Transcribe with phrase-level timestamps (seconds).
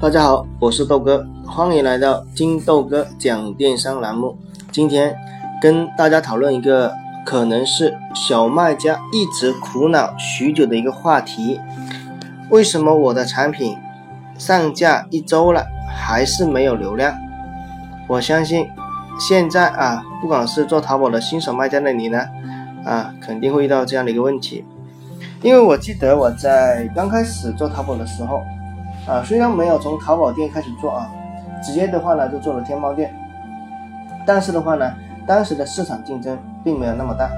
[0.00, 4.38] 大家好，我是豆哥，欢迎来到金豆哥讲电商栏目。
[4.70, 5.12] 今天
[5.60, 6.94] 跟大家讨论一个
[7.26, 11.60] 可能是小卖家一直苦恼许久的一个话题：
[12.48, 13.76] 为什么我的产品
[14.38, 17.12] 上架一周了还是没有流量？
[18.06, 18.68] 我相信
[19.18, 22.24] 现在啊，不管是做淘宝的新手卖家的你呢，
[22.84, 24.64] 啊，肯定会遇到这样的一个问题。
[25.42, 28.40] 因为我记得我在刚开始做淘宝的时候。
[29.08, 31.10] 啊，虽然没有从淘宝店开始做啊，
[31.64, 33.10] 直接的话呢就做了天猫店，
[34.26, 34.92] 但是的话呢，
[35.26, 37.30] 当时的市场竞争并没有那么大，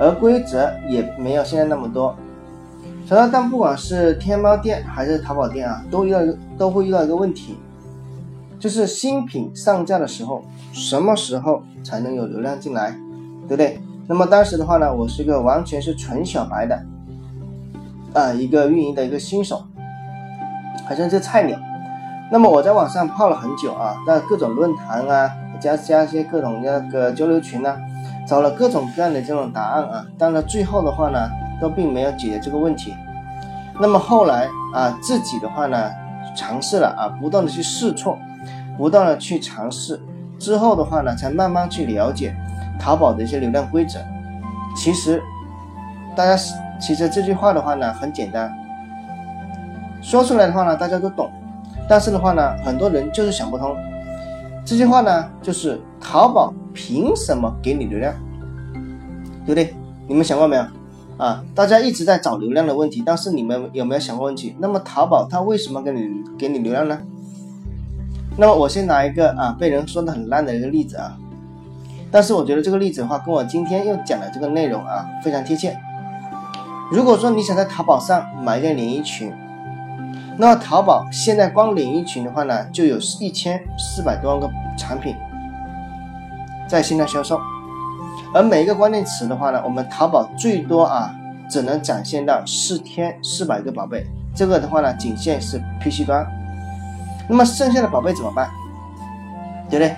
[0.00, 2.16] 而规则也没有现在那么多。
[3.06, 6.18] 所以，但不管是天猫店还是淘宝店啊，都遇到
[6.58, 7.56] 都会遇到一个问题，
[8.58, 12.90] 就是新品上架的时候，什么时候才能有流量进来，
[13.46, 13.80] 对不对？
[14.08, 16.82] 那么当时的话呢，我是一个完全是纯小白的
[18.14, 19.62] 啊，一个运营的一个新手。
[20.88, 21.58] 好像是菜鸟，
[22.30, 25.30] 那么我在网上泡了很久啊，在各种论坛啊，
[25.60, 27.76] 加加一些各种那个交流群呢，
[28.26, 31.30] 找了各种各样的这种答案啊，但是最后的话呢，
[31.60, 32.94] 都并没有解决这个问题。
[33.80, 35.90] 那么后来啊，自己的话呢，
[36.36, 38.18] 尝试了啊，不断的去试错，
[38.76, 40.00] 不断的去尝试，
[40.38, 42.34] 之后的话呢，才慢慢去了解
[42.78, 43.98] 淘宝的一些流量规则。
[44.76, 45.22] 其实，
[46.16, 46.36] 大家
[46.80, 48.52] 其实这句话的话呢，很简单。
[50.02, 51.30] 说出来的话呢，大家都懂，
[51.88, 53.74] 但是的话呢，很多人就是想不通。
[54.64, 58.12] 这句话呢，就是淘宝凭什么给你流量，
[59.46, 59.74] 对不对？
[60.08, 60.64] 你们想过没有？
[61.18, 64.56] 啊，大家一直在找流量的问题，但是你们有没有想过问题？
[64.58, 66.98] 那么淘宝它为什么给你给你流量呢？
[68.36, 71.16] 那么我先拿一个啊被人说的很烂的一个例子啊，
[72.10, 75.78] 但是我觉得这个例子的话，跟我今天要讲的这个内容啊非常贴切。
[76.90, 79.32] 如果说你想在淘宝上买一个连衣裙。
[80.38, 85.14] 那淘宝现在光领域群的话呢，就有一千四百多万个产品
[86.66, 87.38] 在线上销售，
[88.34, 91.14] 而每一个关键词的话呢，我们淘宝最多啊
[91.50, 96.26] 只能展现到四天四百个宝贝，这个的话呢仅限是 PC 端。
[97.28, 98.48] 那么剩下的宝贝怎么办？
[99.68, 99.94] 对不对？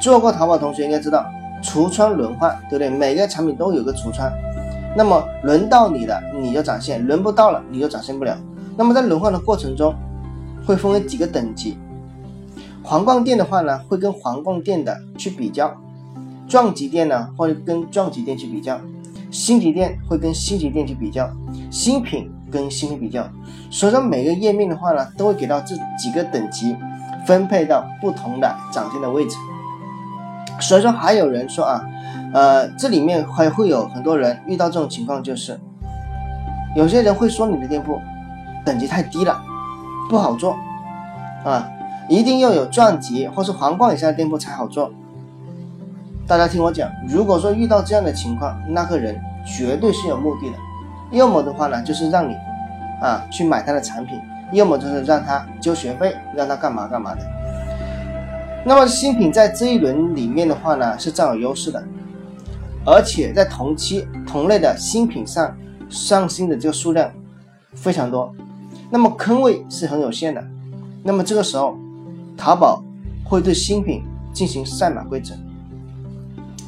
[0.00, 1.24] 做过淘宝同学应该知道，
[1.62, 2.90] 橱窗轮换，对不对？
[2.90, 4.30] 每个产品都有个橱窗，
[4.94, 8.36] 那么轮到你的你就展现，轮不到了你就展现不了。
[8.76, 9.94] 那么在轮换的过程中，
[10.66, 11.78] 会分为几个等级。
[12.82, 15.68] 皇冠店的话呢，会跟皇冠店的去比较；
[16.48, 18.76] 撞级店呢，会跟撞级店去比较；
[19.30, 21.28] 星级店会跟星级店去比较；
[21.70, 23.26] 新品跟新品比较。
[23.70, 26.76] 所以说每个页面的话呢，都会给到这几个等级，
[27.26, 29.36] 分配到不同的展现的位置。
[30.60, 31.84] 所以说还有人说啊，
[32.32, 35.58] 呃，这里面还会有很多人遇到这种情况，就是
[36.76, 38.00] 有些人会说你的店铺。
[38.64, 39.40] 等级太低了，
[40.08, 40.56] 不好做
[41.44, 41.68] 啊！
[42.08, 44.90] 一定要有钻级或是皇冠以上的店铺才好做。
[46.26, 50.56] 大家听我讲，如果说遇到这样的情况，那个人绝对是有目的的，
[51.10, 52.34] 要么的话呢，就是让你
[53.00, 54.18] 啊去买他的产品，
[54.52, 57.20] 要么就是让他交学费，让他干嘛干嘛的。
[58.64, 61.82] 那么新品在这一轮里面的话呢，是占有优势的，
[62.86, 65.54] 而且在同期同类的新品上
[65.90, 67.10] 上新的这个数量
[67.74, 68.34] 非常多。
[68.94, 70.40] 那么坑位是很有限的，
[71.02, 71.76] 那么这个时候，
[72.36, 72.80] 淘宝
[73.24, 75.34] 会对新品进行赛马规则。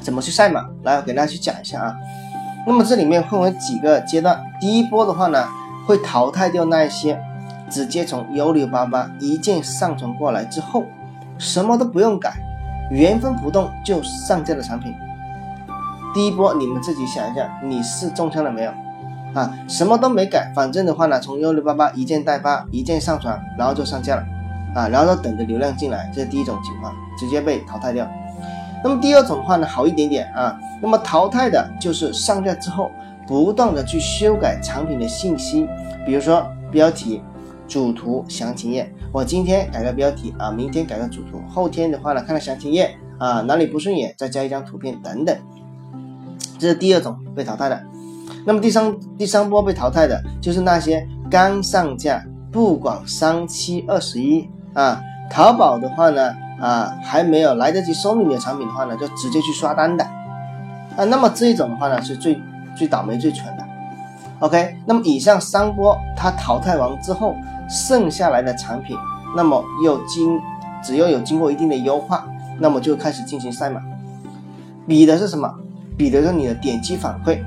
[0.00, 0.64] 怎么去赛马？
[0.84, 1.94] 来，我给大家去讲一下啊。
[2.66, 5.46] 那么这里面分为几个阶段，第一波的话呢，
[5.86, 7.20] 会淘汰掉那一些
[7.68, 10.84] 直接从幺六八八一键上传过来之后，
[11.36, 12.32] 什么都不用改，
[12.90, 14.94] 原封不动就上架的产品。
[16.14, 18.72] 第一波你们自己想一下，你是中枪了没有？
[19.34, 24.24] 啊，什么都没改，反正的话呢，从幺六八八一键代发，一键上传，然后就上架了，
[24.74, 28.08] 啊，然后等着流量进来，这是第一种情况，直接被淘汰掉。
[28.82, 32.90] 那么第二种的话呢，好一点点啊，那么淘汰的就是上架之后，
[33.26, 35.66] 不断的去修改产品的信息，
[36.06, 37.20] 比如说标题、
[37.66, 45.36] 主图、详情页，我今天改个标题啊，明天改个主图，后天的话呢，看到详情页啊，哪里不顺眼，再加一张图片等等，
[46.58, 47.82] 这是第二种被淘汰的。
[48.44, 55.00] 那么第三第三波被淘汰的就是那些刚上架，不管三七二十一啊，
[55.30, 60.04] 淘宝的话呢啊还没有来得及收你的产品的话呢，就直接去刷单的
[60.96, 61.04] 啊。
[61.04, 62.40] 那么这一种的话呢是最
[62.76, 63.64] 最倒霉最蠢的。
[64.40, 67.34] OK，那么以上三波它淘汰完之后，
[67.68, 68.96] 剩下来的产品，
[69.36, 70.38] 那么又经
[70.82, 72.26] 只要有经过一定的优化，
[72.58, 73.80] 那么就开始进行赛马，
[74.86, 75.50] 比的是什么？
[75.96, 77.38] 比的是你的点击反馈。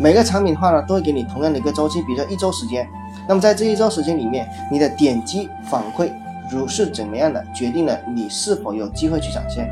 [0.00, 2.88] 每个产品的话呢，都会给你同样的一个周期，比如说一周时间。
[3.28, 6.10] 那么在这一周时间里面，你的点击反馈
[6.50, 9.70] 如是怎么样的，决定了你是否有机会去展现。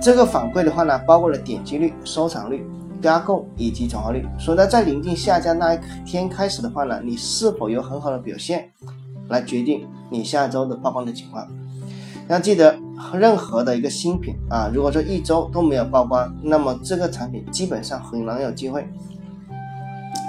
[0.00, 2.64] 这个反馈的话呢，包括了点击率、收藏率、
[3.02, 4.24] 加购以及转化率。
[4.38, 8.70] 所以呢，在临近下架那一天开始的话呢，你是否有很好的表现，
[9.28, 11.46] 来决定你下周的曝光的情况。
[12.28, 12.76] 要记得，
[13.12, 18.86] 任何的一个新品啊，如果说一周都没有曝光，那么这个产品基本上很难有机会。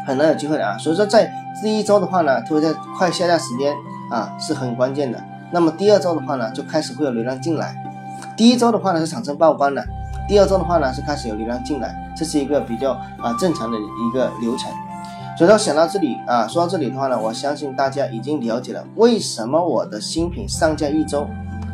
[0.08, 1.30] 很难有机会的啊，所以说在
[1.62, 3.76] 第一周的话呢，特别在快下架时间
[4.10, 5.22] 啊是很关键的。
[5.52, 7.76] 那么第二周的话呢，就开始会有流量进来。
[8.38, 9.86] 第一周的话呢是产生曝光的，
[10.26, 14.72] 第二周的话呢是开始有流量进来，这是一个比较啊正常的一个流程。
[15.38, 21.28] 所以说想到这里啊，说到这里的话呢，我相信大家已经了解了为什么我的新品上架一周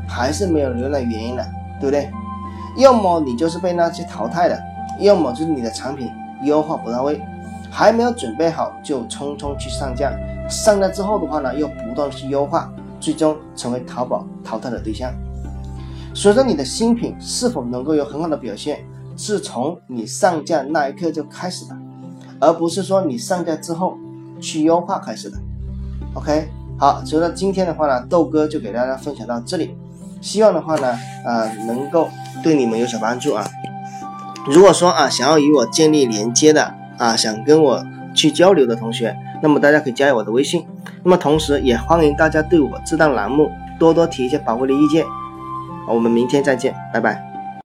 [0.07, 1.45] 还是没有流量原因了，
[1.79, 2.11] 对不对？
[2.77, 4.59] 要么你就是被那些淘汰的，
[4.99, 6.09] 要么就是你的产品
[6.41, 7.21] 优化不到位。
[7.75, 10.13] 还没有准备好就匆匆去上架，
[10.47, 15.11] 上架之后的话呢，又不断去优化，最终成为淘宝淘汰的对象。
[16.13, 18.85] 所以说，你的新品是否能够有很好的表现，
[19.17, 21.75] 是从你上架那一刻就开始的，
[22.39, 23.97] 而不是说你上架之后
[24.39, 25.37] 去优化开始的。
[26.13, 26.47] OK，
[26.77, 29.75] 好，所以说今天的话呢，豆哥就给大家分享到这里，
[30.21, 32.07] 希望的话呢，呃，能够
[32.43, 33.43] 对你们有所帮助啊。
[34.45, 36.82] 如果说啊，想要与我建立连接的。
[36.97, 40.65] 啊，想跟我去交流的同学，那么大家可以加下我的微信。
[41.03, 45.05] 那么同时也欢迎大家对我这档栏目多多提一些宝贵的意见。
[45.87, 47.32] 我们明天再见，拜拜。